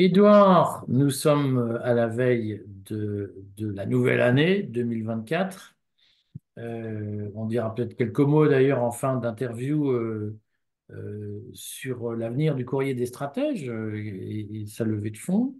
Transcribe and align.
Édouard, 0.00 0.84
nous 0.86 1.10
sommes 1.10 1.80
à 1.82 1.92
la 1.92 2.06
veille 2.06 2.62
de, 2.86 3.34
la 3.58 3.84
nouvelle 3.84 4.20
année 4.20 4.62
2024. 4.62 5.74
Euh, 6.58 7.28
on 7.34 7.46
dira 7.46 7.74
peut-être 7.74 7.96
quelques 7.96 8.20
mots 8.20 8.46
d'ailleurs 8.46 8.80
en 8.84 8.92
fin 8.92 9.16
d'interview 9.16 9.90
euh, 9.90 10.38
euh, 10.92 11.40
sur 11.52 12.12
l'avenir 12.14 12.54
du 12.54 12.64
courrier 12.64 12.94
des 12.94 13.06
stratèges 13.06 13.68
euh, 13.68 13.92
et, 13.96 14.66
sa 14.68 14.84
levée 14.84 15.10
de 15.10 15.18
fonds. 15.18 15.56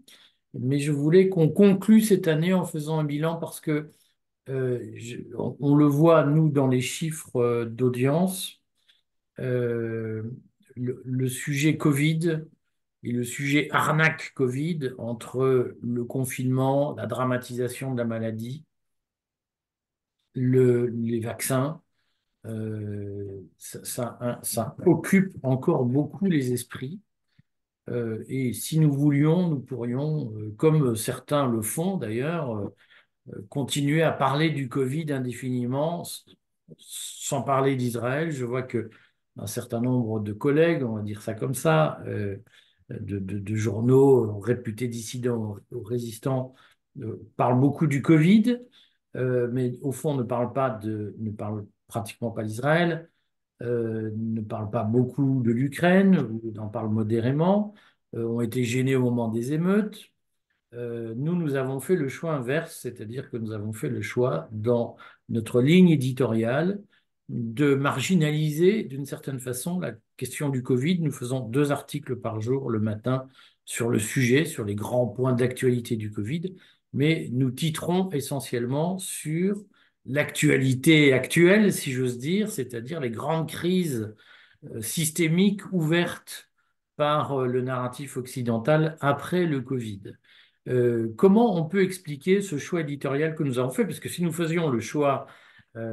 Mais 0.54 0.78
je 0.78 0.92
voulais 0.92 1.28
qu'on 1.28 1.48
conclue 1.48 2.00
cette 2.00 2.28
année 2.28 2.52
en 2.54 2.64
faisant 2.64 3.00
un 3.00 3.04
bilan 3.04 3.38
parce 3.38 3.60
que 3.60 3.90
euh, 4.50 4.78
on, 5.36 5.74
le 5.74 5.86
voit, 5.86 6.24
nous, 6.24 6.48
dans 6.48 6.68
les 6.68 6.80
chiffres 6.80 7.36
euh, 7.40 7.64
d'audience, 7.64 8.62
euh, 9.40 10.22
le 10.76 11.28
sujet 11.28 11.76
Covid 11.76 12.44
et 13.02 13.12
le 13.12 13.24
sujet 13.24 13.68
arnaque 13.72 14.32
Covid 14.34 14.90
entre 14.98 15.76
le 15.82 16.04
confinement, 16.04 16.94
la 16.96 17.06
dramatisation 17.06 17.92
de 17.92 17.98
la 17.98 18.04
maladie, 18.04 18.64
le- 20.34 20.86
les 20.88 21.20
vaccins, 21.20 21.80
euh, 22.46 23.42
ça, 23.58 23.84
ça- 23.84 24.76
occupe 24.86 25.34
encore 25.44 25.84
beaucoup 25.86 26.26
les 26.26 26.52
esprits. 26.52 27.00
Euh, 27.90 28.24
et 28.28 28.52
si 28.54 28.80
nous 28.80 28.92
voulions, 28.92 29.48
nous 29.50 29.60
pourrions, 29.60 30.32
euh, 30.36 30.54
comme 30.58 30.96
certains 30.96 31.48
le 31.50 31.62
font 31.62 31.98
d'ailleurs, 31.98 32.72
continuer 33.50 34.02
à 34.02 34.12
parler 34.12 34.50
du 34.50 34.68
Covid 34.68 35.12
indéfiniment, 35.12 36.04
sans 36.78 37.42
parler 37.42 37.76
d'Israël. 37.76 38.30
Je 38.32 38.44
vois 38.44 38.62
que 38.62 38.90
un 39.38 39.46
certain 39.46 39.80
nombre 39.80 40.20
de 40.20 40.32
collègues, 40.32 40.84
on 40.84 40.96
va 40.96 41.02
dire 41.02 41.22
ça 41.22 41.34
comme 41.34 41.54
ça, 41.54 42.00
de, 42.90 43.54
journaux 43.54 44.38
réputés 44.40 44.88
dissidents 44.88 45.56
ou 45.72 45.82
résistants, 45.82 46.54
euh, 47.00 47.28
parlent 47.36 47.60
beaucoup 47.60 47.86
du 47.86 48.02
Covid, 48.02 48.58
euh, 49.16 49.48
mais 49.52 49.78
au 49.82 49.92
fond 49.92 50.14
ne 50.14 50.22
parlent 50.22 50.52
pas 50.52 50.70
de, 50.70 51.14
ne 51.18 51.30
parlent 51.30 51.66
pratiquement 51.86 52.30
pas 52.30 52.42
d'Israël, 52.44 53.10
euh, 53.62 54.10
ne 54.16 54.40
parlent 54.40 54.70
pas 54.70 54.84
beaucoup 54.84 55.42
de 55.42 55.50
l'Ukraine, 55.52 56.18
ou 56.18 56.52
en 56.58 56.68
parlent 56.68 56.90
modérément, 56.90 57.74
ont 58.14 58.40
été 58.40 58.64
gênés 58.64 58.96
au 58.96 59.02
moment 59.02 59.28
des 59.28 59.52
émeutes. 59.52 60.10
Nous, 60.72 61.34
nous 61.34 61.54
avons 61.56 61.80
fait 61.80 61.96
le 61.96 62.08
choix 62.08 62.32
inverse, 62.34 62.78
c'est-à-dire 62.80 63.30
que 63.30 63.36
nous 63.36 63.52
avons 63.52 63.72
fait 63.72 63.90
le 63.90 64.00
choix 64.00 64.48
dans 64.50 64.96
notre 65.28 65.60
ligne 65.60 65.90
éditoriale 65.90 66.80
de 67.28 67.74
marginaliser 67.74 68.84
d'une 68.84 69.04
certaine 69.06 69.40
façon 69.40 69.80
la 69.80 69.92
question 70.16 70.48
du 70.48 70.62
Covid. 70.62 71.00
Nous 71.00 71.12
faisons 71.12 71.40
deux 71.40 71.72
articles 71.72 72.16
par 72.16 72.40
jour 72.40 72.70
le 72.70 72.80
matin 72.80 73.28
sur 73.64 73.90
le 73.90 73.98
sujet, 73.98 74.44
sur 74.44 74.64
les 74.64 74.74
grands 74.74 75.06
points 75.06 75.34
d'actualité 75.34 75.96
du 75.96 76.10
Covid, 76.10 76.54
mais 76.94 77.28
nous 77.32 77.50
titrons 77.50 78.10
essentiellement 78.10 78.98
sur 78.98 79.62
l'actualité 80.06 81.12
actuelle, 81.12 81.72
si 81.72 81.92
j'ose 81.92 82.18
dire, 82.18 82.50
c'est-à-dire 82.50 83.00
les 83.00 83.10
grandes 83.10 83.48
crises 83.50 84.14
euh, 84.64 84.80
systémiques 84.80 85.70
ouvertes 85.72 86.50
par 86.96 87.42
euh, 87.42 87.46
le 87.46 87.60
narratif 87.60 88.16
occidental 88.16 88.96
après 89.00 89.44
le 89.44 89.60
Covid. 89.60 90.14
Euh, 90.68 91.12
comment 91.16 91.56
on 91.56 91.64
peut 91.66 91.82
expliquer 91.82 92.40
ce 92.40 92.58
choix 92.58 92.80
éditorial 92.80 93.34
que 93.34 93.42
nous 93.42 93.58
avons 93.58 93.70
fait? 93.70 93.84
Parce 93.84 94.00
que 94.00 94.08
si 94.08 94.22
nous 94.22 94.32
faisions 94.32 94.70
le 94.70 94.80
choix 94.80 95.26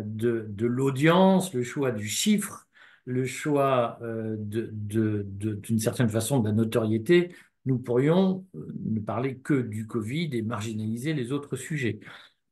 de, 0.03 0.45
de 0.47 0.65
l'audience, 0.65 1.53
le 1.53 1.63
choix 1.63 1.91
du 1.91 2.07
chiffre, 2.07 2.65
le 3.05 3.25
choix 3.25 3.99
euh, 4.01 4.35
d'une 4.39 5.79
certaine 5.79 6.09
façon 6.09 6.39
de 6.39 6.49
la 6.49 6.53
notoriété, 6.53 7.35
nous 7.65 7.77
pourrions 7.77 8.45
euh, 8.55 8.67
ne 8.83 8.99
parler 8.99 9.37
que 9.37 9.53
du 9.53 9.87
Covid 9.87 10.29
et 10.33 10.41
marginaliser 10.41 11.13
les 11.13 11.31
autres 11.31 11.55
sujets. 11.55 11.99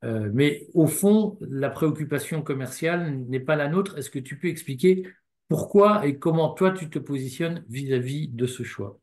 Euh, 0.04 0.30
mais 0.32 0.66
au 0.74 0.86
fond, 0.86 1.38
la 1.40 1.70
préoccupation 1.70 2.42
commerciale 2.42 3.18
n'est 3.28 3.40
pas 3.40 3.56
la 3.56 3.68
nôtre. 3.68 3.98
Est-ce 3.98 4.10
que 4.10 4.18
tu 4.18 4.38
peux 4.38 4.48
expliquer 4.48 5.08
pourquoi 5.48 6.06
et 6.06 6.18
comment 6.18 6.50
toi 6.50 6.70
tu 6.70 6.88
te 6.88 6.98
positionnes 6.98 7.64
vis-à-vis 7.68 8.28
de 8.28 8.46
ce 8.46 8.62
choix? 8.62 8.98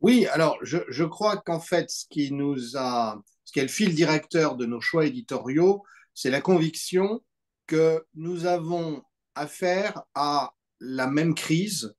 Oui, 0.00 0.26
alors 0.26 0.58
je, 0.62 0.78
je 0.88 1.04
crois 1.04 1.38
qu'en 1.38 1.60
fait, 1.60 1.90
ce 1.90 2.04
qui 2.08 2.32
nous 2.32 2.76
a, 2.76 3.20
ce 3.44 3.52
qui 3.52 3.60
est 3.60 3.62
le 3.62 3.68
fil 3.68 3.94
directeur 3.94 4.56
de 4.56 4.66
nos 4.66 4.80
choix 4.80 5.06
éditoriaux, 5.06 5.84
c'est 6.16 6.30
la 6.30 6.40
conviction 6.40 7.22
que 7.66 8.04
nous 8.14 8.46
avons 8.46 9.02
affaire 9.34 10.02
à 10.14 10.54
la 10.80 11.06
même 11.06 11.34
crise 11.34 11.94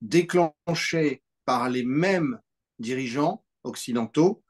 déclenchée 0.00 1.22
par 1.44 1.68
les 1.68 1.84
mêmes 1.84 2.40
dirigeants 2.78 3.44
occidentaux, 3.64 4.42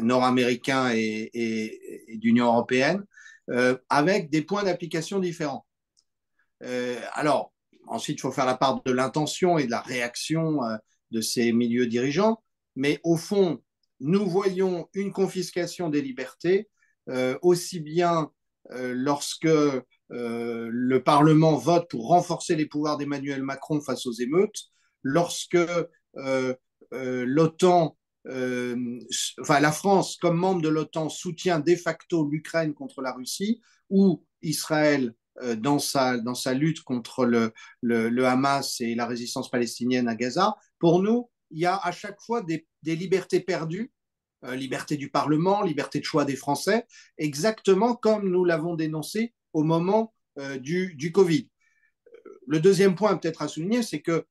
nord-américains 0.00 0.90
et, 0.92 2.18
d'Union 2.20 2.46
européenne, 2.46 3.04
euh, 3.48 3.78
avec 3.88 4.28
des 4.28 4.42
points 4.42 4.64
d'application 4.64 5.18
différents. 5.18 5.66
Euh, 6.62 7.00
alors, 7.12 7.54
ensuite, 7.86 8.18
il 8.18 8.20
faut 8.20 8.32
faire 8.32 8.44
la 8.44 8.58
part 8.58 8.82
de 8.82 8.92
l'intention 8.92 9.56
et 9.56 9.64
de 9.64 9.70
la 9.70 9.80
réaction 9.80 10.62
euh, 10.64 10.76
de 11.10 11.22
ces 11.22 11.52
milieux 11.52 11.86
dirigeants. 11.86 12.42
Mais 12.76 13.00
au 13.02 13.16
fond, 13.16 13.62
nous 14.00 14.28
voyons 14.28 14.90
une 14.92 15.10
confiscation 15.10 15.88
des 15.88 16.02
libertés, 16.02 16.68
aussi 17.40 17.80
bien 17.80 18.30
lorsque 18.70 19.48
euh, 20.12 20.68
le 20.70 21.02
Parlement 21.02 21.56
vote 21.56 21.88
pour 21.90 22.08
renforcer 22.08 22.56
les 22.56 22.66
pouvoirs 22.66 22.96
d'Emmanuel 22.96 23.42
Macron 23.42 23.80
face 23.80 24.06
aux 24.06 24.12
émeutes, 24.12 24.64
lorsque 25.02 25.54
euh, 25.54 26.54
euh, 26.94 27.24
l'OTAN, 27.26 27.96
euh, 28.26 28.98
enfin 29.40 29.60
la 29.60 29.72
France, 29.72 30.16
comme 30.16 30.36
membre 30.36 30.62
de 30.62 30.68
l'OTAN, 30.68 31.08
soutient 31.08 31.60
de 31.60 31.76
facto 31.76 32.26
l'Ukraine 32.28 32.74
contre 32.74 33.02
la 33.02 33.12
Russie, 33.12 33.60
ou 33.90 34.24
Israël 34.42 35.14
euh, 35.42 35.54
dans 35.54 35.78
sa, 35.78 36.18
dans 36.18 36.34
sa 36.34 36.54
lutte 36.54 36.82
contre 36.82 37.24
le, 37.24 37.52
le, 37.82 38.08
le, 38.08 38.26
Hamas 38.26 38.80
et 38.80 38.94
la 38.94 39.06
résistance 39.06 39.50
palestinienne 39.50 40.08
à 40.08 40.14
Gaza, 40.14 40.56
pour 40.78 41.02
nous, 41.02 41.30
il 41.50 41.60
y 41.60 41.66
a 41.66 41.76
à 41.76 41.92
chaque 41.92 42.20
fois 42.20 42.42
des, 42.42 42.66
des 42.82 42.96
libertés 42.96 43.40
perdues, 43.40 43.92
euh, 44.44 44.54
liberté 44.54 44.96
du 44.96 45.10
Parlement, 45.10 45.62
liberté 45.62 45.98
de 46.00 46.04
choix 46.04 46.24
des 46.24 46.36
Français, 46.36 46.86
exactement 47.16 47.94
comme 47.94 48.28
nous 48.28 48.44
l'avons 48.44 48.74
dénoncé 48.74 49.34
au 49.52 49.62
moment 49.62 50.14
euh, 50.38 50.58
du, 50.58 51.12
Covid. 51.12 51.48
Le 52.46 52.60
deuxième 52.60 52.94
point 52.94 53.16
peut-être 53.16 53.42
à 53.42 53.48
souligner, 53.48 53.82
c'est 53.82 54.00
que 54.00 54.24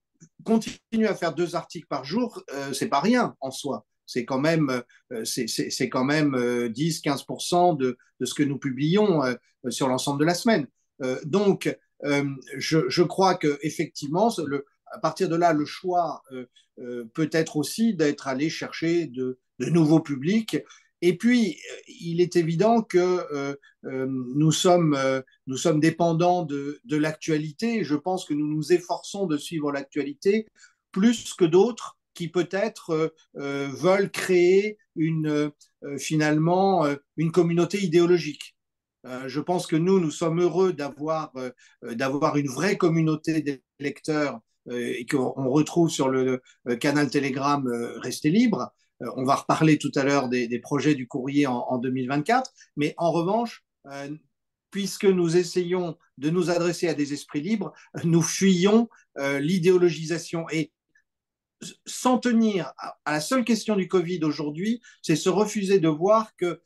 continuer 0.44 1.08
à 1.08 1.16
faire 1.16 1.36
deux 1.36 1.56
articles 1.56 1.88
par 1.88 2.06
jour, 2.06 2.44
euh, 2.54 2.74
c'est 2.74 2.88
pas 2.88 3.02
rien 3.02 3.36
en 3.42 3.52
soi. 3.52 3.86
C'est 4.06 4.24
quand 4.24 4.40
même, 4.40 4.82
euh, 5.12 5.26
c'est 5.26 5.90
quand 5.90 6.06
même 6.06 6.36
10-15% 6.70 7.76
de, 7.78 7.98
de, 8.20 8.26
ce 8.26 8.34
que 8.34 8.44
nous 8.44 8.58
publions 8.58 9.22
euh, 9.68 9.72
sur 9.72 9.88
l'ensemble 9.88 10.20
de 10.20 10.26
la 10.26 10.34
semaine. 10.34 10.68
Euh, 11.04 11.20
donc, 11.26 11.76
euh, 12.06 12.26
je, 12.58 12.90
je, 12.90 13.04
crois 13.04 13.36
que 13.36 13.58
effectivement, 13.62 14.32
le, 14.46 14.66
à 14.92 15.00
partir 15.00 15.30
de 15.30 15.36
là, 15.36 15.54
le 15.54 15.66
choix 15.66 16.22
euh, 16.32 17.06
peut 17.14 17.30
être 17.32 17.58
aussi 17.58 17.94
d'être 17.94 18.28
allé 18.28 18.50
chercher 18.50 19.08
de, 19.08 19.40
nouveaux 19.60 20.00
publics. 20.00 20.58
Et 21.02 21.18
puis, 21.18 21.58
il 21.88 22.22
est 22.22 22.36
évident 22.36 22.82
que 22.82 23.56
nous 23.84 24.52
sommes, 24.52 24.96
dépendants 25.80 26.44
de, 26.44 26.80
l'actualité. 26.90 27.84
Je 27.84 27.96
pense 27.96 28.26
que 28.26 28.34
nous 28.34 28.48
nous 28.48 28.74
efforçons 28.74 29.26
de 29.26 29.38
suivre 29.38 29.72
l'actualité 29.72 30.48
plus 30.92 31.34
que 31.34 31.46
d'autres 31.46 31.98
qui 32.14 32.30
peut-être 32.30 33.14
veulent 33.36 34.12
créer 34.12 34.78
une, 34.96 35.52
finalement 35.98 36.88
une 37.16 37.32
communauté 37.32 37.84
idéologique. 37.84 38.58
Euh, 39.08 39.28
je 39.28 39.40
pense 39.40 39.68
que 39.68 39.76
nous, 39.76 40.00
nous 40.00 40.12
sommes 40.12 40.42
heureux 40.42 40.74
d'avoir 40.74 41.32
euh, 41.38 41.52
une 42.36 42.50
vraie 42.50 42.78
communauté 42.78 43.62
euh, 44.10 44.32
et 44.72 45.06
qu'on 45.06 45.50
retrouve 45.50 45.90
sur 45.90 46.10
le, 46.10 46.42
le 46.66 46.76
canal 46.76 47.10
Telegram 47.10 47.66
Restez 47.98 48.30
libre. 48.30 48.74
on 49.00 49.24
va 49.24 49.36
reparler 49.36 49.78
tout 49.78 49.92
à 49.96 50.04
l'heure 50.04 50.30
des, 50.30 50.60
projets 50.60 50.96
du 50.96 51.08
courrier 51.08 51.48
en, 51.48 51.60
en, 51.70 51.78
2024. 51.78 52.52
Mais 52.76 52.94
en 52.98 53.12
revanche, 53.12 53.64
puisque 54.72 55.06
nous 55.06 55.38
essayons 55.38 55.98
de 56.18 56.30
nous 56.30 56.50
adresser 56.50 56.88
à 56.88 56.94
des 56.94 57.14
esprits 57.14 57.42
libres, 57.42 57.74
nous 58.04 58.22
fuyons 58.22 58.90
l'idéologisation. 59.18 60.50
Et 60.52 60.72
s'en 61.86 62.18
tenir 62.18 62.74
à, 62.78 63.12
la 63.12 63.22
seule 63.22 63.46
question 63.46 63.76
du 63.76 63.88
Covid 63.88 64.24
aujourd'hui, 64.24 64.82
c'est 65.02 65.16
se 65.16 65.30
refuser 65.30 65.80
de 65.80 65.88
voir 65.88 66.36
que 66.36 66.62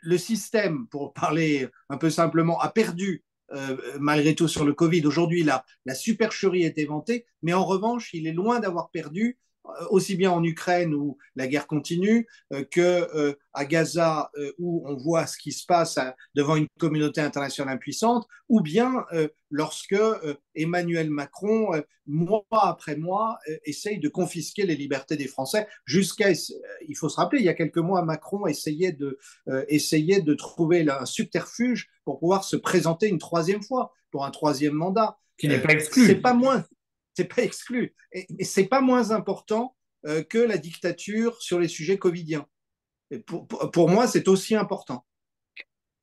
le 0.00 0.18
système, 0.18 0.86
pour 0.88 1.12
parler 1.12 1.68
un 1.88 1.96
peu 1.96 2.10
simplement, 2.10 2.58
a 2.60 2.70
perdu 2.70 3.24
euh, 3.24 3.27
malgré 3.98 4.34
tout 4.34 4.48
sur 4.48 4.64
le 4.64 4.74
Covid. 4.74 5.06
Aujourd'hui, 5.06 5.42
la, 5.42 5.64
la 5.86 5.94
supercherie 5.94 6.64
est 6.64 6.78
éventée 6.78 7.26
mais 7.42 7.52
en 7.52 7.64
revanche, 7.64 8.10
il 8.14 8.26
est 8.26 8.32
loin 8.32 8.60
d'avoir 8.60 8.90
perdu 8.90 9.38
euh, 9.38 9.47
aussi 9.90 10.16
bien 10.16 10.30
en 10.30 10.42
Ukraine 10.42 10.94
où 10.94 11.18
la 11.36 11.46
guerre 11.46 11.66
continue 11.66 12.26
euh, 12.52 12.64
que 12.64 12.80
euh, 13.14 13.34
à 13.52 13.64
Gaza 13.64 14.30
où 14.58 14.84
on 14.86 14.96
voit 14.96 15.26
ce 15.26 15.36
qui 15.36 15.52
se 15.52 15.66
passe 15.66 15.98
devant 16.34 16.56
une 16.56 16.68
communauté 16.78 17.20
internationale 17.20 17.74
impuissante, 17.74 18.26
ou 18.48 18.60
bien 18.60 19.04
lorsque 19.50 19.96
Emmanuel 20.54 21.10
Macron, 21.10 21.72
mois 22.06 22.44
après 22.52 22.96
mois, 22.96 23.38
essaye 23.64 23.98
de 23.98 24.08
confisquer 24.08 24.64
les 24.64 24.76
libertés 24.76 25.16
des 25.16 25.26
Français. 25.26 25.66
Jusqu'à, 25.86 26.30
il 26.30 26.96
faut 26.96 27.08
se 27.08 27.16
rappeler, 27.16 27.40
il 27.40 27.46
y 27.46 27.48
a 27.48 27.54
quelques 27.54 27.78
mois, 27.78 28.04
Macron 28.04 28.46
essayait 28.46 28.92
de, 28.92 29.18
essayait 29.66 30.20
de 30.20 30.34
trouver 30.34 30.88
un 30.88 31.06
subterfuge 31.06 31.88
pour 32.04 32.20
pouvoir 32.20 32.44
se 32.44 32.56
présenter 32.56 33.08
une 33.08 33.18
troisième 33.18 33.62
fois 33.62 33.92
pour 34.12 34.24
un 34.24 34.30
troisième 34.30 34.74
mandat. 34.74 35.18
Qui 35.36 35.48
n'est 35.48 35.60
pas 35.60 35.72
exclu. 35.72 36.06
C'est 36.06 36.16
pas 36.16 36.34
moins 36.34 36.64
c'est 37.18 37.24
pas 37.24 37.42
exclu. 37.42 37.94
Et, 38.12 38.44
c'est 38.44 38.68
pas 38.68 38.80
moins 38.80 39.10
important 39.10 39.74
euh, 40.06 40.22
que 40.22 40.38
la 40.38 40.56
dictature 40.56 41.42
sur 41.42 41.58
les 41.58 41.66
sujets 41.66 41.98
covidiens. 41.98 42.46
Pour, 43.26 43.48
pour, 43.48 43.88
moi, 43.88 44.06
c'est 44.06 44.28
aussi 44.28 44.54
important. 44.54 45.04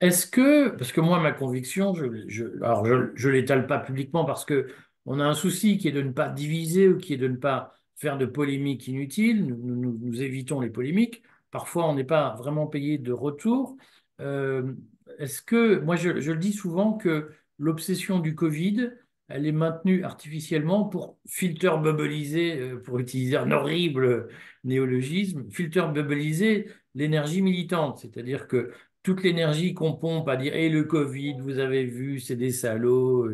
Est-ce 0.01 0.27
que, 0.27 0.69
parce 0.69 0.91
que 0.91 0.99
moi, 0.99 1.21
ma 1.21 1.31
conviction, 1.31 1.93
je, 1.93 2.25
je 2.27 2.45
alors 2.61 2.85
je 2.85 3.29
ne 3.29 3.33
l'étale 3.33 3.65
pas 3.65 3.79
publiquement 3.79 4.25
parce 4.25 4.43
que 4.43 4.67
on 5.05 5.19
a 5.19 5.23
un 5.23 5.35
souci 5.35 5.77
qui 5.77 5.87
est 5.87 5.93
de 5.93 6.01
ne 6.01 6.11
pas 6.11 6.27
diviser 6.27 6.89
ou 6.89 6.97
qui 6.97 7.13
est 7.13 7.17
de 7.17 7.29
ne 7.29 7.37
pas 7.37 7.73
faire 7.95 8.17
de 8.17 8.25
polémiques 8.25 8.87
inutiles. 8.87 9.45
Nous, 9.45 9.57
nous, 9.57 9.97
nous 10.01 10.21
évitons 10.21 10.59
les 10.59 10.69
polémiques. 10.69 11.23
Parfois, 11.51 11.87
on 11.87 11.95
n'est 11.95 12.03
pas 12.03 12.35
vraiment 12.35 12.67
payé 12.67 12.97
de 12.97 13.13
retour. 13.13 13.77
Euh, 14.19 14.73
Est-ce 15.19 15.41
que, 15.41 15.79
moi, 15.79 15.95
je, 15.95 16.19
je, 16.19 16.33
le 16.33 16.39
dis 16.39 16.51
souvent 16.51 16.93
que 16.93 17.31
l'obsession 17.57 18.19
du 18.19 18.35
Covid, 18.35 18.91
elle 19.27 19.47
est 19.47 19.51
maintenue 19.51 20.03
artificiellement 20.03 20.85
pour 20.85 21.17
filter 21.27 21.77
bubbliser, 21.81 22.59
euh, 22.59 22.81
pour 22.81 22.99
utiliser 22.99 23.37
un 23.37 23.51
horrible 23.51 24.29
néologisme, 24.63 25.49
filter 25.51 25.91
bubbliser 25.93 26.67
l'énergie 26.93 27.41
militante. 27.41 27.99
C'est-à-dire 27.99 28.47
que 28.47 28.71
toute 29.03 29.23
l'énergie 29.23 29.73
qu'on 29.73 29.93
pompe 29.93 30.27
à 30.29 30.35
dire 30.35 30.55
et 30.55 30.69
le 30.69 30.83
Covid, 30.83 31.37
vous 31.39 31.59
avez 31.59 31.85
vu, 31.85 32.19
c'est 32.19 32.35
des 32.35 32.51
salauds, 32.51 33.29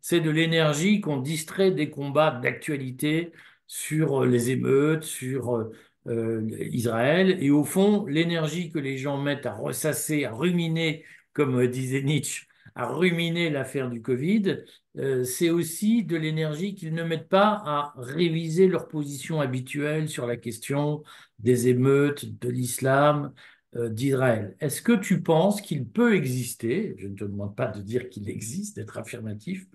c'est 0.00 0.20
de 0.20 0.30
l'énergie 0.30 1.00
qu'on 1.00 1.18
distrait 1.18 1.70
des 1.70 1.90
combats 1.90 2.32
d'actualité 2.42 3.32
sur 3.66 4.24
les 4.24 4.50
émeutes, 4.50 5.04
sur 5.04 5.68
euh, 6.08 6.42
Israël. 6.72 7.38
Et 7.40 7.50
au 7.50 7.64
fond, 7.64 8.04
l'énergie 8.06 8.70
que 8.70 8.78
les 8.78 8.98
gens 8.98 9.20
mettent 9.20 9.46
à 9.46 9.54
ressasser, 9.54 10.24
à 10.24 10.32
ruminer, 10.32 11.04
comme 11.32 11.66
disait 11.66 12.02
Nietzsche, 12.02 12.46
à 12.74 12.86
ruminer 12.86 13.50
l'affaire 13.50 13.90
du 13.90 14.02
Covid, 14.02 14.64
euh, 14.98 15.24
c'est 15.24 15.50
aussi 15.50 16.04
de 16.04 16.16
l'énergie 16.16 16.74
qu'ils 16.74 16.94
ne 16.94 17.02
mettent 17.02 17.28
pas 17.28 17.62
à 17.64 17.94
réviser 17.98 18.66
leur 18.66 18.88
position 18.88 19.40
habituelle 19.40 20.08
sur 20.08 20.26
la 20.26 20.36
question 20.36 21.02
des 21.38 21.68
émeutes, 21.68 22.38
de 22.40 22.48
l'islam, 22.48 23.32
euh, 23.76 23.88
d'Israël. 23.90 24.56
Est-ce 24.60 24.80
que 24.80 24.92
tu 24.92 25.22
penses 25.22 25.60
qu'il 25.60 25.86
peut 25.86 26.14
exister, 26.14 26.94
je 26.98 27.08
ne 27.08 27.14
te 27.14 27.24
demande 27.24 27.54
pas 27.54 27.66
de 27.66 27.82
dire 27.82 28.08
qu'il 28.08 28.30
existe, 28.30 28.76
d'être 28.76 28.96
affirmatif, 28.96 29.66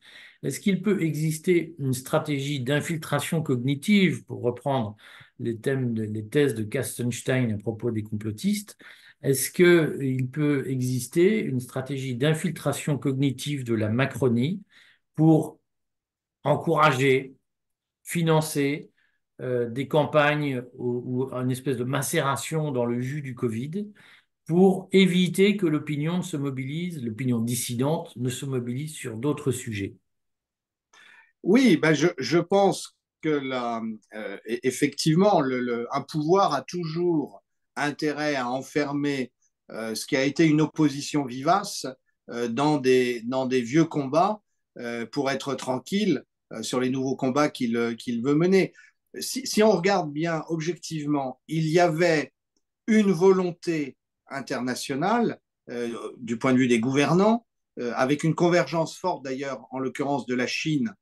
est-ce 0.44 0.59
qu'il 0.59 0.81
peut 0.81 1.03
exister 1.03 1.75
une 1.77 1.94
stratégie 1.94 2.62
d'infiltration 2.62 3.44
cognitive, 3.44 4.23
pour 4.25 4.41
reprendre 4.41 4.95
les, 5.39 5.57
thèmes 5.57 5.94
les 5.95 6.25
thèses 6.25 6.56
de 6.56 6.63
Kastenstein 6.63 7.53
à 7.53 7.57
propos 7.57 7.91
des 7.91 8.01
complotistes, 8.03 8.77
est-ce 9.21 9.51
qu'il 9.51 10.29
peut 10.29 10.68
exister 10.68 11.39
une 11.41 11.59
stratégie 11.59 12.15
d'infiltration 12.15 12.97
cognitive 12.97 13.63
de 13.63 13.75
la 13.75 13.89
Macronie 13.89 14.63
pour 15.15 15.59
encourager, 16.43 17.35
financer 18.03 18.91
euh, 19.41 19.69
des 19.69 19.87
campagnes 19.87 20.63
ou, 20.77 21.29
une 21.31 21.51
espèce 21.51 21.77
de 21.77 21.83
macération 21.83 22.71
dans 22.71 22.85
le 22.85 22.99
jus 23.01 23.21
du 23.21 23.35
Covid 23.35 23.87
pour 24.45 24.89
éviter 24.91 25.57
que 25.57 25.65
l'opinion 25.65 26.21
se 26.21 26.37
mobilise, 26.37 27.01
l'opinion 27.01 27.39
dissidente 27.39 28.15
ne 28.17 28.29
se 28.29 28.45
mobilise 28.45 28.93
sur 28.93 29.17
d'autres 29.17 29.51
sujets. 29.51 29.95
Oui, 31.43 31.77
ben 31.77 31.93
je, 31.93 32.07
je, 32.17 32.37
pense 32.37 32.95
que 33.21 33.29
la, 33.29 33.81
euh, 34.13 34.37
effectivement, 34.45 35.41
le, 35.41 35.87
un 35.91 36.01
pouvoir 36.01 36.53
a 36.53 36.61
toujours 36.61 37.41
intérêt 37.75 38.35
à 38.35 38.49
enfermer 38.49 39.31
euh, 39.71 39.95
ce 39.95 40.05
qui 40.05 40.15
a 40.17 40.23
été 40.23 40.45
une 40.45 40.61
opposition 40.61 41.25
vivace 41.25 41.87
dans, 42.49 42.77
des, 42.77 43.21
dans 43.23 43.45
des 43.45 43.61
vieux 43.61 43.83
combats 43.83 44.41
pour 45.12 45.29
être 45.29 45.56
tranquille 45.56 46.23
euh, 46.53 46.63
sur 46.63 46.79
les 46.79 46.89
nouveaux 46.89 47.15
combats 47.15 47.50
qu'il 47.50 47.77
euh, 47.77 47.94
qu'il 47.95 48.21
veut 48.23 48.35
mener. 48.35 48.73
Si, 49.19 49.62
on 49.62 49.71
regarde 49.71 50.12
bien 50.12 50.44
objectivement, 50.47 51.41
il 51.47 51.68
y 51.68 51.79
avait 51.79 52.31
une 52.88 53.12
volonté 53.12 53.97
internationale 54.29 55.39
euh, 55.69 56.13
du 56.18 56.38
point 56.38 56.53
de 56.53 56.57
vue 56.57 56.68
des 56.69 56.79
gouvernants, 56.79 57.45
avec 57.95 58.23
une 58.23 58.35
convergence 58.35 58.97
forte 58.97 59.23
d'ailleurs, 59.23 59.65
en 59.71 59.79
l'occurrence 59.79 60.25
de 60.25 60.35
la 60.35 60.45
Chine 60.45 60.94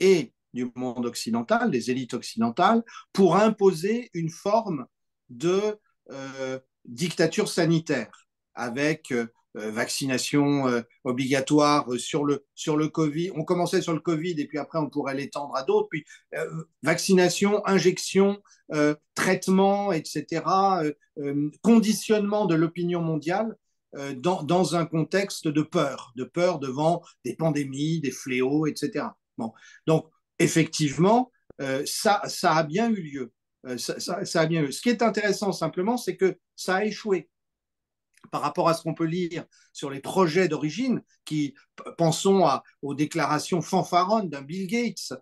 et 0.00 0.32
du 0.52 0.70
monde 0.74 1.06
occidental, 1.06 1.70
des 1.70 1.90
élites 1.90 2.14
occidentales, 2.14 2.82
pour 3.12 3.36
imposer 3.36 4.10
une 4.12 4.28
forme 4.28 4.86
de 5.30 5.78
euh, 6.10 6.58
dictature 6.84 7.48
sanitaire 7.48 8.26
avec 8.54 9.12
euh, 9.12 9.26
vaccination 9.56 10.68
euh, 10.68 10.82
obligatoire 11.04 11.86
sur 11.98 12.24
le, 12.24 12.44
sur 12.54 12.76
le 12.76 12.88
Covid. 12.88 13.32
On 13.34 13.44
commençait 13.44 13.82
sur 13.82 13.92
le 13.92 14.00
Covid 14.00 14.34
et 14.38 14.46
puis 14.46 14.58
après 14.58 14.78
on 14.78 14.88
pourrait 14.88 15.14
l'étendre 15.14 15.56
à 15.56 15.62
d'autres. 15.62 15.88
Puis 15.90 16.04
euh, 16.34 16.64
vaccination, 16.82 17.66
injection, 17.66 18.42
euh, 18.72 18.94
traitement, 19.14 19.92
etc. 19.92 20.42
conditionnement 21.62 22.46
de 22.46 22.54
l'opinion 22.54 23.00
mondiale 23.00 23.56
dans, 24.16 24.42
dans, 24.42 24.76
un 24.76 24.84
contexte 24.84 25.48
de 25.48 25.62
peur, 25.62 26.12
de 26.16 26.24
peur 26.24 26.58
devant 26.58 27.02
des 27.24 27.34
pandémies, 27.34 28.00
des 28.00 28.10
fléaux, 28.10 28.66
etc. 28.66 29.06
Bon. 29.38 29.54
Donc 29.86 30.10
effectivement, 30.38 31.32
ça, 31.86 32.20
ça 32.26 32.54
a 32.54 32.62
bien 32.62 32.90
eu 32.90 33.00
lieu. 33.00 33.32
Euh, 33.66 33.78
ça, 33.78 33.98
ça, 34.24 34.40
a 34.40 34.46
bien 34.46 34.62
eu. 34.62 34.72
Ce 34.72 34.80
qui 34.80 34.90
est 34.90 35.02
intéressant 35.02 35.52
simplement, 35.52 35.96
c'est 35.96 36.16
que 36.16 36.38
ça 36.54 36.76
a 36.76 36.84
échoué 36.84 37.28
par 38.30 38.42
rapport 38.42 38.68
à 38.68 38.74
ce 38.74 38.82
qu'on 38.82 38.94
peut 38.94 39.04
lire 39.04 39.44
sur 39.72 39.90
les 39.90 40.00
projets 40.00 40.48
d'origine, 40.48 41.02
qui 41.24 41.54
pensons 41.98 42.46
aux 42.82 42.94
déclarations 42.94 43.60
fanfaronnes 43.62 44.28
d'un 44.28 44.42
Bill 44.42 44.66
Gates 44.66 45.12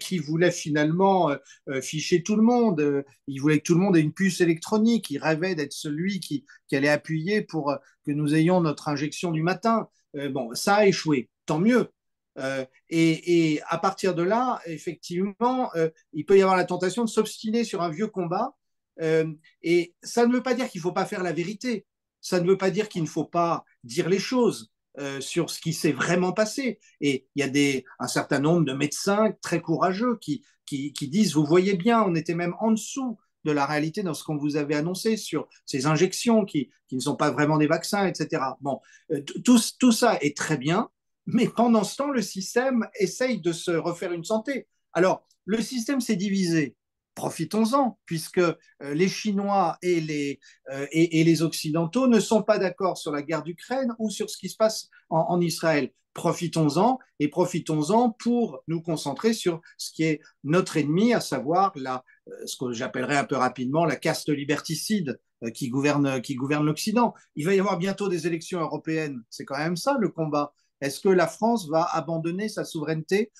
qui 0.00 0.18
voulait 0.18 0.50
finalement 0.50 1.30
euh, 1.30 1.36
euh, 1.68 1.80
ficher 1.80 2.22
tout 2.22 2.36
le 2.36 2.42
monde. 2.42 2.80
Euh, 2.80 3.02
il 3.26 3.40
voulait 3.40 3.58
que 3.58 3.64
tout 3.64 3.74
le 3.74 3.80
monde 3.80 3.96
ait 3.96 4.00
une 4.00 4.12
puce 4.12 4.40
électronique. 4.40 5.10
Il 5.10 5.18
rêvait 5.18 5.54
d'être 5.54 5.72
celui 5.72 6.20
qui, 6.20 6.44
allait 6.72 6.88
appuyer 6.88 7.42
pour 7.42 7.70
euh, 7.70 7.76
que 8.04 8.10
nous 8.10 8.34
ayons 8.34 8.60
notre 8.60 8.88
injection 8.88 9.30
du 9.30 9.42
matin. 9.42 9.88
Euh, 10.16 10.28
bon, 10.30 10.54
ça 10.54 10.76
a 10.76 10.86
échoué. 10.86 11.28
Tant 11.46 11.58
mieux. 11.58 11.90
Euh, 12.38 12.64
et, 12.88 13.52
et, 13.52 13.62
à 13.68 13.78
partir 13.78 14.14
de 14.14 14.22
là, 14.22 14.60
effectivement, 14.66 15.70
euh, 15.76 15.88
il 16.12 16.24
peut 16.26 16.36
y 16.36 16.42
avoir 16.42 16.56
la 16.56 16.64
tentation 16.64 17.04
de 17.04 17.08
s'obstiner 17.10 17.64
sur 17.64 17.82
un 17.82 17.90
vieux 17.90 18.08
combat. 18.08 18.54
Euh, 19.00 19.32
et 19.62 19.94
ça 20.02 20.26
ne 20.26 20.32
veut 20.32 20.42
pas 20.42 20.54
dire 20.54 20.68
qu'il 20.68 20.80
ne 20.80 20.82
faut 20.82 20.92
pas 20.92 21.06
faire 21.06 21.22
la 21.22 21.32
vérité. 21.32 21.86
Ça 22.24 22.40
ne 22.40 22.48
veut 22.48 22.56
pas 22.56 22.70
dire 22.70 22.88
qu'il 22.88 23.02
ne 23.02 23.06
faut 23.08 23.26
pas 23.26 23.66
dire 23.84 24.08
les 24.08 24.18
choses 24.18 24.72
euh, 24.98 25.20
sur 25.20 25.50
ce 25.50 25.60
qui 25.60 25.74
s'est 25.74 25.92
vraiment 25.92 26.32
passé. 26.32 26.80
Et 27.02 27.28
il 27.34 27.44
y 27.44 27.78
a 27.78 27.82
un 27.98 28.08
certain 28.08 28.38
nombre 28.38 28.64
de 28.64 28.72
médecins 28.72 29.32
très 29.42 29.60
courageux 29.60 30.18
qui, 30.18 30.42
disent, 30.70 31.34
vous 31.34 31.44
voyez 31.44 31.74
bien, 31.74 32.02
on 32.02 32.14
était 32.14 32.34
même 32.34 32.54
en 32.60 32.70
dessous 32.70 33.18
de 33.44 33.52
la 33.52 33.66
réalité 33.66 34.02
dans 34.02 34.14
ce 34.14 34.24
qu'on 34.24 34.38
vous 34.38 34.56
avait 34.56 34.74
annoncé 34.74 35.18
sur 35.18 35.48
ces 35.66 35.84
injections 35.84 36.46
qui, 36.46 36.70
qui 36.88 36.96
ne 36.96 37.00
sont 37.00 37.14
pas 37.14 37.30
vraiment 37.30 37.58
des 37.58 37.66
vaccins, 37.66 38.06
etc. 38.06 38.42
Bon, 38.62 38.80
euh, 39.12 39.20
tout, 39.44 39.60
tout 39.78 39.92
ça 39.92 40.16
est 40.22 40.34
très 40.34 40.56
bien, 40.56 40.88
mais 41.26 41.46
pendant 41.46 41.84
ce 41.84 41.96
temps, 41.96 42.10
le 42.10 42.22
système 42.22 42.88
essaye 42.98 43.38
de 43.38 43.52
se 43.52 43.70
refaire 43.70 44.12
une 44.12 44.24
santé. 44.24 44.66
Alors, 44.94 45.26
le 45.44 45.60
système 45.60 46.00
s'est 46.00 46.16
divisé. 46.16 46.74
Profitons-en, 47.14 47.98
puisque 48.06 48.38
euh, 48.38 48.54
les 48.82 49.08
Chinois 49.08 49.78
et 49.82 50.00
les, 50.00 50.40
euh, 50.72 50.86
et, 50.90 51.22
les 51.22 51.42
Occidentaux 51.42 52.08
ne 52.08 52.18
sont 52.18 52.42
pas 52.42 52.58
d'accord 52.58 52.98
sur 52.98 53.12
la 53.12 53.22
guerre 53.22 53.44
d'Ukraine 53.44 53.94
ou 54.00 54.10
sur 54.10 54.28
ce 54.28 54.36
qui 54.36 54.48
se 54.48 54.56
passe 54.56 54.88
en, 55.10 55.40
Israël. 55.40 55.90
Profitons-en 56.12 56.98
et 57.20 57.28
profitons-en 57.28 58.10
pour 58.10 58.62
nous 58.66 58.80
concentrer 58.80 59.32
sur 59.32 59.60
ce 59.78 59.92
qui 59.92 60.04
est 60.04 60.20
notre 60.42 60.76
ennemi, 60.76 61.12
à 61.14 61.20
savoir 61.20 61.72
la, 61.76 62.04
euh, 62.28 62.46
ce 62.46 62.56
que 62.56 62.72
j'appellerais 62.72 63.16
un 63.16 63.24
peu 63.24 63.36
rapidement 63.36 63.84
la 63.84 63.96
caste 63.96 64.28
liberticide 64.28 65.20
qui 65.52 65.68
gouverne, 65.68 66.20
qui 66.20 66.34
gouverne 66.34 66.64
l'Occident. 66.64 67.14
Il 67.36 67.44
va 67.44 67.54
y 67.54 67.60
avoir 67.60 67.78
bientôt 67.78 68.08
des 68.08 68.26
élections 68.26 68.60
européennes. 68.60 69.22
C'est 69.30 69.44
quand 69.44 69.58
même 69.58 69.76
ça 69.76 69.96
le 70.00 70.08
combat. 70.08 70.52
Est-ce 70.80 71.00
que 71.00 71.08
la 71.08 71.26
France 71.26 71.68
va 71.68 71.84
abandonner 71.84 72.48
sa 72.48 72.64
souveraineté 72.64 73.30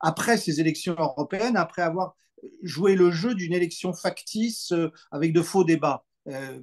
après 0.00 0.36
ces 0.36 0.60
élections 0.60 0.94
européennes, 0.98 1.56
après 1.56 1.82
avoir 1.82 2.14
joué 2.62 2.94
le 2.94 3.10
jeu 3.10 3.34
d'une 3.34 3.52
élection 3.52 3.92
factice 3.92 4.72
euh, 4.72 4.90
avec 5.10 5.32
de 5.32 5.42
faux 5.42 5.64
débats 5.64 6.04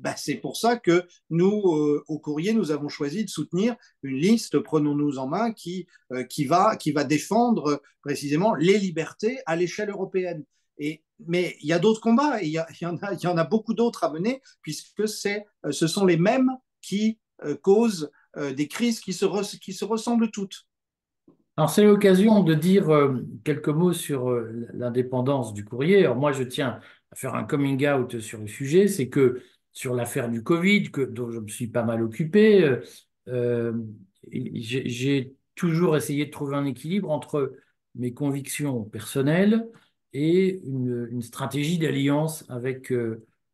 bah, 0.01 0.13
c'est 0.18 0.36
pour 0.36 0.58
ça 0.58 0.75
que 0.75 1.08
nous, 1.30 1.48
au 1.48 2.20
courrier, 2.20 2.51
nous 2.51 2.72
avons 2.72 2.89
choisi 2.89 3.24
de 3.24 3.30
soutenir 3.30 3.77
une 4.01 4.18
liste, 4.18 4.60
prenons-nous 4.60 5.20
en 5.20 5.27
main, 5.27 5.53
qui, 5.53 5.88
qui, 6.30 6.44
va, 6.44 6.75
qui 6.75 6.92
va 6.92 7.06
défendre 7.06 7.82
précisément 8.01 8.56
les 8.56 8.77
libertés 8.77 9.39
à 9.46 9.56
l'échelle 9.56 9.89
européenne. 9.89 10.44
Et, 10.80 11.01
mais 11.27 11.56
il 11.62 11.68
y 11.68 11.72
a 11.72 11.80
d'autres 11.80 12.01
combats, 12.01 12.42
il 12.44 12.50
y, 12.50 12.60
en 12.60 12.98
a, 12.98 13.13
y 13.13 13.25
en 13.25 13.38
a 13.38 13.46
beaucoup 13.46 13.74
d'autres 13.74 14.03
à 14.03 14.12
mener, 14.12 14.42
puisque 14.62 15.08
ce 15.08 15.88
sont 15.88 16.06
les 16.06 16.18
mêmes 16.18 16.51
qui 16.82 17.22
causent 17.62 18.12
des 18.36 18.68
crises 18.68 19.00
qui 19.00 19.13
se, 19.13 19.56
qui 19.56 19.72
se 19.72 19.86
ressemblent 19.86 20.30
toutes. 20.30 20.68
Alors, 21.55 21.69
c'est 21.69 21.83
l'occasion 21.83 22.43
de 22.43 22.55
dire 22.55 22.89
euh, 22.89 23.15
quelques 23.43 23.69
mots 23.69 23.93
sur 23.93 24.29
euh, 24.31 24.67
l'indépendance 24.74 25.53
du 25.53 25.63
courrier. 25.63 26.00
Alors, 26.00 26.15
moi, 26.15 26.31
je 26.31 26.43
tiens 26.43 26.79
à 27.12 27.15
faire 27.15 27.36
un 27.36 27.43
coming 27.43 27.88
out 27.88 28.19
sur 28.19 28.39
le 28.39 28.48
sujet. 28.48 28.88
C'est 28.88 29.07
que 29.10 29.41
sur 29.72 29.93
l'affaire 29.93 30.29
du 30.29 30.41
Covid, 30.43 30.89
dont 31.10 31.29
je 31.29 31.39
me 31.39 31.48
suis 31.48 31.67
pas 31.67 31.83
mal 31.83 32.01
occupé, 32.01 32.79
euh, 33.27 33.74
j'ai 34.31 35.36
toujours 35.55 35.95
essayé 35.95 36.25
de 36.25 36.31
trouver 36.31 36.55
un 36.55 36.65
équilibre 36.65 37.12
entre 37.12 37.53
mes 37.95 38.13
convictions 38.13 38.83
personnelles 38.83 39.67
et 40.13 40.60
une, 40.65 41.07
une 41.12 41.22
stratégie 41.22 41.77
d'alliance 41.77 42.45
avec, 42.50 42.91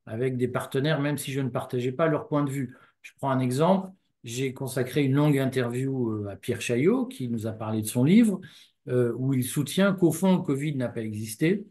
avec 0.05 0.37
des 0.37 0.47
partenaires, 0.47 1.01
même 1.01 1.17
si 1.17 1.31
je 1.31 1.41
ne 1.41 1.49
partageais 1.49 1.91
pas 1.91 2.07
leur 2.07 2.27
point 2.27 2.43
de 2.43 2.49
vue. 2.49 2.77
Je 3.01 3.11
prends 3.17 3.31
un 3.31 3.39
exemple 3.39 3.89
j'ai 4.23 4.53
consacré 4.53 5.03
une 5.03 5.13
longue 5.13 5.37
interview 5.37 6.11
euh, 6.11 6.27
à 6.29 6.35
Pierre 6.35 6.61
Chaillot, 6.61 7.05
qui 7.05 7.29
nous 7.29 7.47
a 7.47 7.51
parlé 7.51 7.81
de 7.81 7.87
son 7.87 8.03
livre, 8.03 8.39
euh, 8.87 9.13
où 9.17 9.33
il 9.33 9.43
soutient 9.43 9.93
qu'au 9.93 10.11
fond, 10.11 10.37
le 10.37 10.43
Covid 10.43 10.75
n'a 10.75 10.89
pas 10.89 11.01
existé. 11.01 11.65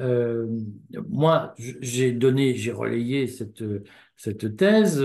Euh, 0.00 0.48
moi, 1.08 1.54
j'ai 1.58 2.12
donné, 2.12 2.54
j'ai 2.56 2.72
relayé 2.72 3.26
cette, 3.26 3.62
cette 4.16 4.56
thèse. 4.56 5.04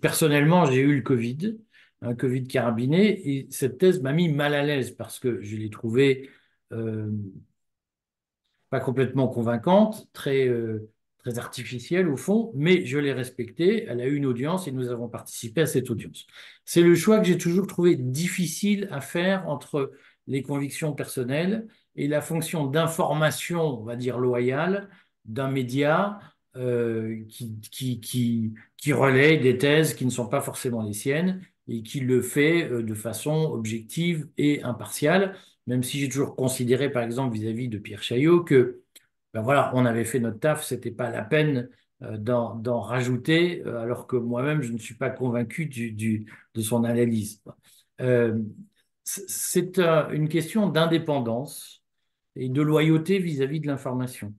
Personnellement, 0.00 0.66
j'ai 0.66 0.80
eu 0.80 0.96
le 0.96 1.02
Covid, 1.02 1.58
un 2.02 2.14
Covid 2.14 2.46
carabiné, 2.46 3.30
et 3.30 3.46
cette 3.50 3.78
thèse 3.78 4.00
m'a 4.02 4.12
mis 4.12 4.28
mal 4.28 4.54
à 4.54 4.64
l'aise 4.64 4.90
parce 4.90 5.20
que 5.20 5.40
je 5.42 5.56
l'ai 5.56 5.70
trouvée 5.70 6.28
pas 8.70 8.80
complètement 8.80 9.28
convaincante, 9.28 10.08
très 10.12 10.48
artificielle 11.38 12.08
au 12.08 12.16
fond, 12.16 12.52
mais 12.54 12.84
je 12.86 12.98
l'ai 12.98 13.12
respectée. 13.12 13.84
Elle 13.88 14.00
a 14.00 14.06
eu 14.06 14.16
une 14.16 14.26
audience 14.26 14.68
et 14.68 14.72
nous 14.72 14.90
avons 14.90 15.08
participé 15.08 15.62
à 15.62 15.66
cette 15.66 15.90
audience. 15.90 16.26
C'est 16.64 16.82
le 16.82 16.94
choix 16.94 17.18
que 17.18 17.26
j'ai 17.26 17.38
toujours 17.38 17.66
trouvé 17.66 17.96
difficile 17.96 18.88
à 18.90 19.00
faire 19.00 19.48
entre 19.48 19.92
les 20.26 20.42
convictions 20.42 20.92
personnelles 20.92 21.66
et 21.96 22.08
la 22.08 22.20
fonction 22.20 22.66
d'information, 22.66 23.80
on 23.80 23.84
va 23.84 23.96
dire 23.96 24.18
loyale, 24.18 24.88
d'un 25.24 25.50
média 25.50 26.20
euh, 26.56 27.22
qui, 27.28 27.60
qui, 27.70 28.00
qui, 28.00 28.54
qui 28.76 28.92
relaie 28.92 29.36
des 29.36 29.58
thèses 29.58 29.94
qui 29.94 30.04
ne 30.04 30.10
sont 30.10 30.28
pas 30.28 30.40
forcément 30.40 30.82
les 30.82 30.92
siennes 30.92 31.42
et 31.68 31.82
qui 31.82 32.00
le 32.00 32.22
fait 32.22 32.70
euh, 32.70 32.82
de 32.82 32.94
façon 32.94 33.50
objective 33.52 34.28
et 34.38 34.62
impartiale, 34.62 35.36
même 35.66 35.82
si 35.82 35.98
j'ai 35.98 36.08
toujours 36.08 36.36
considéré, 36.36 36.90
par 36.90 37.02
exemple, 37.02 37.34
vis-à-vis 37.34 37.66
-vis 37.66 37.70
de 37.70 37.78
Pierre 37.78 38.02
Chaillot, 38.02 38.44
que 38.44 38.82
ben 39.36 39.42
voilà, 39.42 39.70
on 39.74 39.84
avait 39.84 40.06
fait 40.06 40.18
notre 40.18 40.38
taf, 40.38 40.64
c'était 40.64 40.90
pas 40.90 41.10
la 41.10 41.22
peine 41.22 41.68
euh, 42.00 42.16
d'en 42.16 42.80
rajouter, 42.80 43.62
euh, 43.66 43.82
alors 43.82 44.06
que 44.06 44.16
moi-même, 44.16 44.62
je 44.62 44.72
ne 44.72 44.78
suis 44.78 44.94
pas 44.94 45.10
convaincu 45.10 45.66
de 45.66 46.60
son 46.62 46.84
analyse. 46.84 47.42
Euh, 48.00 48.38
c'est 49.04 49.78
une 49.78 50.30
question 50.30 50.70
d'indépendance 50.70 51.84
et 52.34 52.48
de 52.48 52.62
loyauté 52.62 53.18
vis-à-vis 53.18 53.60
de 53.60 53.66
l'information. 53.66 54.32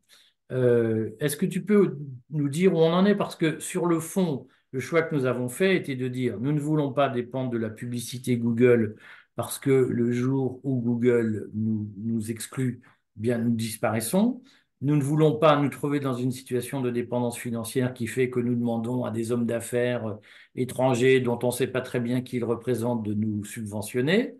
Est-ce 0.49 1.37
que 1.37 1.45
tu 1.45 1.63
peux 1.63 1.99
nous 2.31 2.49
dire 2.49 2.73
où 2.73 2.77
on 2.77 2.91
en 2.91 3.05
est? 3.05 3.15
Parce 3.15 3.35
que 3.35 3.59
sur 3.59 3.85
le 3.85 3.99
fond, 3.99 4.47
le 4.71 4.79
choix 4.79 5.03
que 5.03 5.13
nous 5.13 5.25
avons 5.25 5.47
fait 5.47 5.75
était 5.75 5.95
de 5.95 6.07
dire 6.07 6.39
nous 6.39 6.53
ne 6.53 6.59
voulons 6.59 6.91
pas 6.91 7.07
dépendre 7.07 7.51
de 7.51 7.59
la 7.59 7.69
publicité 7.69 8.37
Google 8.37 8.95
parce 9.35 9.59
que 9.59 9.69
le 9.69 10.11
jour 10.11 10.59
où 10.63 10.81
Google 10.81 11.51
nous, 11.53 12.31
exclut, 12.31 12.81
bien 13.15 13.37
nous 13.37 13.55
disparaissons. 13.55 14.41
Nous 14.81 14.95
ne 14.95 15.01
voulons 15.01 15.35
pas 15.37 15.59
nous 15.59 15.69
trouver 15.69 15.99
dans 15.99 16.13
une 16.13 16.31
situation 16.31 16.81
de 16.81 16.91
dépendance 16.91 17.37
financière 17.37 17.93
qui 17.95 18.05
fait 18.05 18.29
que 18.29 18.39
nous 18.39 18.53
demandons 18.55 19.05
à 19.05 19.11
des 19.11 19.31
hommes 19.31 19.47
d'affaires 19.47 20.05
euh, 20.07 20.15
étrangers 20.55 21.19
dont 21.19 21.39
on 21.41 21.47
ne 21.47 21.51
sait 21.51 21.67
pas 21.67 21.81
très 21.81 21.99
bien 21.99 22.21
qui 22.21 22.37
ils 22.37 22.43
représentent 22.45 23.03
de 23.03 23.13
nous 23.15 23.43
subventionner. 23.43 24.35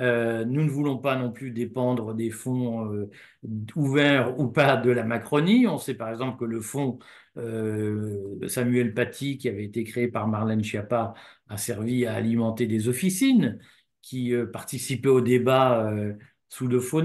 Euh, 0.00 0.44
nous 0.44 0.62
ne 0.62 0.68
voulons 0.70 0.98
pas 0.98 1.16
non 1.16 1.32
plus 1.32 1.52
dépendre 1.52 2.14
des 2.14 2.30
fonds 2.30 2.92
euh, 2.92 3.10
ouverts 3.76 4.38
ou 4.38 4.48
pas 4.48 4.76
de 4.76 4.90
la 4.90 5.04
Macronie. 5.04 5.66
On 5.66 5.78
sait 5.78 5.94
par 5.94 6.10
exemple 6.10 6.38
que 6.38 6.44
le 6.44 6.60
fonds 6.60 6.98
Samuel 8.48 8.94
Paty, 8.94 9.38
qui 9.38 9.48
avait 9.48 9.64
été 9.64 9.84
créé 9.84 10.08
par 10.08 10.26
Marlène 10.26 10.62
Schiappa, 10.64 11.14
a 11.48 11.56
servi 11.56 12.04
à 12.04 12.14
alimenter 12.14 12.66
des 12.66 12.88
officines 12.88 13.58
qui 14.02 14.32
participaient 14.52 15.08
au 15.08 15.20
débat 15.20 15.88
sous 16.48 16.66
le 16.66 16.80
faux. 16.80 17.02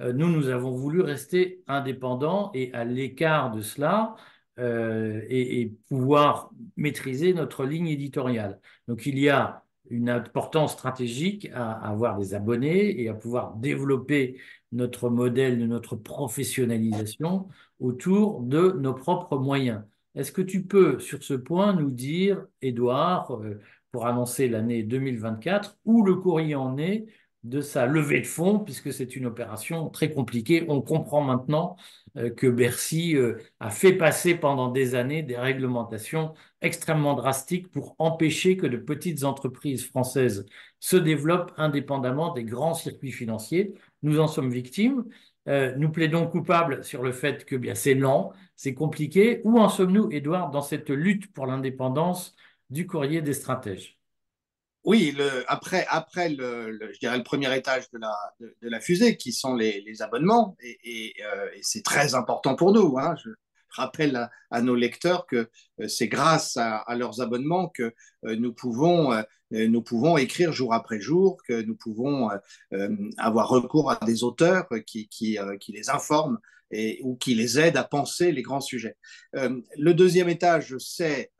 Euh, 0.00 0.12
nous, 0.12 0.28
nous 0.28 0.48
avons 0.48 0.72
voulu 0.72 1.00
rester 1.00 1.62
indépendants 1.66 2.50
et 2.54 2.72
à 2.72 2.84
l'écart 2.84 3.50
de 3.50 3.62
cela 3.62 4.16
euh, 4.58 5.22
et, 5.28 5.72
pouvoir 5.88 6.50
maîtriser 6.76 7.32
notre 7.32 7.64
ligne 7.64 7.88
éditoriale. 7.88 8.60
Donc 8.88 9.06
il 9.06 9.18
y 9.18 9.28
a 9.28 9.64
une 9.90 10.10
importance 10.10 10.72
stratégique 10.72 11.48
à, 11.54 11.72
avoir 11.72 12.18
des 12.18 12.34
abonnés 12.34 13.00
et 13.00 13.08
à 13.08 13.14
pouvoir 13.14 13.54
développer 13.56 14.40
notre 14.72 15.10
modèle 15.10 15.58
de 15.58 15.66
notre 15.66 15.96
professionnalisation 15.96 17.48
autour 17.80 18.42
de 18.42 18.72
nos 18.72 18.94
propres 18.94 19.38
moyens. 19.38 19.82
Est-ce 20.14 20.32
que 20.32 20.42
tu 20.42 20.64
peux, 20.64 20.98
sur 20.98 21.22
ce 21.22 21.34
point, 21.34 21.72
nous 21.74 21.90
dire, 21.90 22.44
Édouard, 22.60 23.36
euh, 23.36 23.60
pour 23.92 24.06
annoncer 24.06 24.48
l'année 24.48 24.82
2024, 24.82 25.78
où 25.84 26.04
le 26.04 26.16
courrier 26.16 26.54
en 26.54 26.76
est 26.78 27.06
de 27.48 27.60
sa 27.60 27.86
levée 27.86 28.20
de 28.20 28.26
fonds, 28.26 28.58
puisque 28.58 28.92
c'est 28.92 29.16
une 29.16 29.26
opération 29.26 29.88
très 29.90 30.10
compliquée. 30.12 30.64
On 30.68 30.82
comprend 30.82 31.22
maintenant 31.22 31.76
euh, 32.16 32.30
que 32.30 32.46
Bercy 32.46 33.16
euh, 33.16 33.38
a 33.60 33.70
fait 33.70 33.92
passer 33.94 34.34
pendant 34.34 34.70
des 34.70 34.94
années 34.94 35.22
des 35.22 35.36
réglementations 35.36 36.34
extrêmement 36.60 37.14
drastiques 37.14 37.70
pour 37.70 37.94
empêcher 37.98 38.56
que 38.56 38.66
de 38.66 38.76
petites 38.76 39.24
entreprises 39.24 39.86
françaises 39.86 40.46
se 40.80 40.96
développent 40.96 41.52
indépendamment 41.56 42.32
des 42.32 42.44
grands 42.44 42.74
circuits 42.74 43.12
financiers. 43.12 43.74
Nous 44.02 44.20
en 44.20 44.28
sommes 44.28 44.50
victimes. 44.50 45.04
Euh, 45.48 45.74
nous 45.76 45.90
plaidons 45.90 46.26
coupables 46.26 46.84
sur 46.84 47.02
le 47.02 47.12
fait 47.12 47.44
que 47.46 47.56
bien 47.56 47.74
c'est 47.74 47.94
lent, 47.94 48.32
c'est 48.56 48.74
compliqué. 48.74 49.40
Où 49.44 49.58
en 49.58 49.68
sommes-nous, 49.68 50.10
Edouard, 50.12 50.50
dans 50.50 50.60
cette 50.62 50.90
lutte 50.90 51.32
pour 51.32 51.46
l'indépendance 51.46 52.34
du 52.70 52.86
courrier 52.86 53.22
des 53.22 53.32
stratèges? 53.32 53.97
Oui, 54.84 55.14
le, 55.16 55.44
après, 55.48 55.86
après 55.90 56.28
le, 56.30 56.90
je 56.92 56.98
dirais 56.98 57.18
le 57.18 57.24
premier 57.24 57.54
étage 57.56 57.90
de 57.90 57.98
la, 57.98 58.16
de, 58.40 58.68
la 58.68 58.80
fusée, 58.80 59.16
qui 59.16 59.32
sont 59.32 59.54
les, 59.54 59.80
les 59.82 60.02
abonnements, 60.02 60.56
et, 60.60 61.14
euh, 61.24 61.48
et, 61.54 61.60
c'est 61.62 61.84
très 61.84 62.14
important 62.14 62.54
pour 62.54 62.72
nous. 62.72 62.96
Hein. 62.98 63.14
Je 63.22 63.30
rappelle 63.70 64.30
à, 64.50 64.62
nos 64.62 64.74
lecteurs 64.74 65.26
que 65.26 65.50
euh, 65.80 65.88
c'est 65.88 66.08
grâce 66.08 66.56
à, 66.56 66.84
leurs 66.96 67.20
abonnements 67.20 67.68
que 67.68 67.92
euh, 68.24 68.36
nous, 68.36 68.52
pouvons, 68.52 69.12
nous 69.50 69.82
pouvons 69.82 70.16
écrire 70.16 70.52
jour 70.52 70.72
après 70.72 71.00
jour, 71.00 71.42
que 71.46 71.60
nous 71.62 71.76
pouvons 71.76 72.30
avoir 73.18 73.48
recours 73.48 73.90
à 73.90 73.98
des 74.06 74.22
auteurs 74.22 74.68
qui, 74.86 75.08
qui, 75.08 75.38
qui 75.60 75.72
les 75.72 75.90
informent 75.90 76.38
et, 76.70 77.00
ou 77.02 77.16
qui 77.16 77.34
les 77.34 77.58
aident 77.58 77.76
à 77.76 77.84
penser 77.84 78.32
les 78.32 78.42
grands 78.42 78.60
sujets. 78.60 78.96
le 79.32 79.92
deuxième 79.92 80.28
étage, 80.28 80.76
c'est 80.78 81.32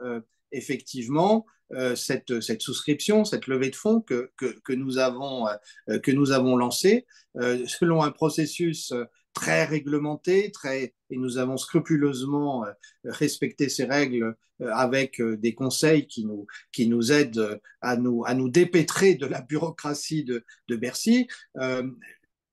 effectivement 0.53 1.47
euh, 1.75 1.95
cette, 1.95 2.41
cette, 2.41 2.63
souscription, 2.63 3.27
cette 3.27 3.47
levée 3.47 3.69
de 3.69 3.77
fonds 3.77 4.01
que, 4.01 4.31
que, 4.39 4.59
que 4.65 4.73
nous, 4.73 4.97
avons, 4.97 5.47
euh, 5.91 5.99
que 5.99 6.11
nous 6.11 6.33
avons 6.33 6.57
lancée 6.57 7.07
euh, 7.37 7.63
selon 7.67 8.03
un 8.03 8.11
processus 8.11 8.95
très 9.35 9.67
réglementé, 9.67 10.51
très, 10.51 10.95
et 11.11 11.17
nous 11.17 11.37
avons 11.37 11.59
scrupuleusement 11.59 12.65
respecté 13.05 13.69
ces 13.69 13.85
règles 13.85 14.35
avec 14.61 15.23
des 15.23 15.55
conseils 15.55 16.09
qui 16.09 16.25
nous, 16.25 16.47
qui 16.73 16.89
nous 16.89 17.13
aident 17.13 17.61
à 17.81 17.97
nous, 17.97 18.25
à 18.27 18.35
nous 18.35 18.49
dépêtrer 18.49 19.15
de 19.15 19.27
la 19.27 19.41
bureaucratie 19.41 20.25
de, 20.25 20.45
de 20.69 20.77
Bercy. 20.77 21.29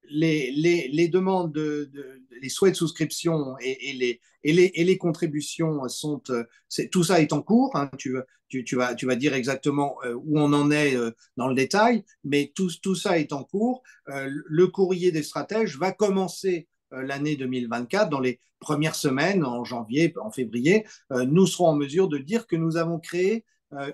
Les, 0.10 1.10
demandes, 1.12 1.54
de, 1.54 1.92
les 2.42 2.50
souhaits 2.50 2.74
de 2.74 2.78
souscription 2.78 3.56
et, 3.60 4.20
les, 4.44 4.98
contributions 4.98 5.88
sont, 5.88 6.22
tout 6.92 7.04
ça 7.04 7.22
est 7.22 7.34
en 7.34 7.42
cours. 7.42 7.76
Hein, 7.76 7.90
tu, 7.98 8.76
vas, 8.76 9.16
dire 9.16 9.34
exactement 9.34 9.98
euh, 10.06 10.14
où 10.14 10.40
on 10.40 10.54
en 10.54 10.72
est 10.72 10.96
euh, 10.96 11.12
dans 11.38 11.48
le 11.48 11.56
détail, 11.56 12.04
mais 12.24 12.52
tout, 12.56 12.96
ça 12.96 13.18
est 13.18 13.34
en 13.34 13.44
cours. 13.44 13.84
Euh, 14.10 14.30
le 14.46 14.68
courrier 14.68 15.12
des 15.12 15.24
stratèges 15.24 15.78
va 15.78 15.92
commencer 15.92 16.68
l'année 16.92 17.36
2024, 17.36 18.10
dans 18.10 18.20
les 18.20 18.40
premières 18.60 18.96
semaines, 18.96 19.44
en 19.44 19.66
janvier, 19.66 20.14
en 20.22 20.32
février, 20.32 20.86
nous 21.10 21.46
serons 21.46 21.70
en 21.70 21.76
mesure 21.76 22.08
de 22.08 22.20
dire 22.20 22.48
que 22.48 22.56
nous 22.56 22.78
avons 22.78 23.00
créé 23.00 23.44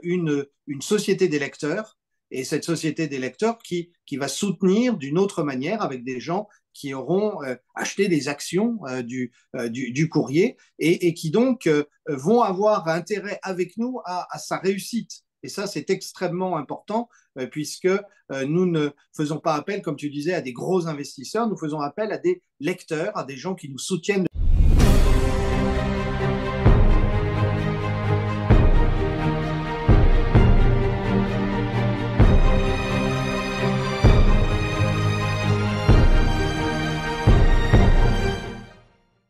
une, 0.04 0.46
une 0.68 0.82
société 0.82 1.28
des 1.28 1.40
lecteurs 1.40 1.98
et 2.32 2.44
cette 2.44 2.64
société 2.64 3.08
des 3.08 3.20
lecteurs 3.20 3.58
qui, 3.60 3.92
qui 4.06 4.18
va 4.18 4.28
soutenir 4.28 4.98
d'une 4.98 5.18
autre 5.18 5.44
manière 5.44 5.82
avec 5.82 6.04
des 6.04 6.20
gens 6.20 6.48
qui 6.74 6.94
auront 6.94 7.40
acheté 7.76 8.08
des 8.08 8.30
actions 8.30 8.80
du, 9.04 9.34
du, 9.70 10.10
courrier 10.10 10.56
et, 10.80 11.14
qui 11.14 11.30
donc 11.30 11.70
vont 12.08 12.42
avoir 12.42 12.88
intérêt 12.88 13.40
avec 13.44 13.76
nous 13.76 14.00
à, 14.06 14.26
à 14.34 14.40
sa 14.40 14.58
réussite. 14.58 15.24
Et 15.44 15.50
ça, 15.50 15.68
c'est 15.68 15.90
extrêmement 15.90 16.56
important 16.56 17.10
puisque 17.52 17.90
nous 18.30 18.66
ne 18.66 18.90
faisons 19.16 19.40
pas 19.40 19.56
appel, 19.56 19.82
comme 19.82 19.98
tu 19.98 20.10
disais, 20.10 20.34
à 20.34 20.42
des 20.42 20.54
gros 20.54 20.88
investisseurs, 20.88 21.50
nous 21.50 21.58
faisons 21.58 21.82
appel 21.82 22.12
à 22.14 22.18
des 22.18 22.42
lecteurs, 22.60 23.18
à 23.18 23.26
des 23.26 23.38
gens 23.38 23.56
qui 23.56 23.70
nous 23.70 23.80
soutiennent. 23.80 24.26